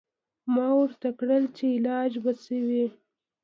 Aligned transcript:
ما 0.53 0.67
ورته 0.79 1.09
کړه 1.19 1.37
چې 1.57 1.65
علاج 1.77 2.11
به 2.23 2.31
څه 2.43 2.55
وي. 2.67 2.85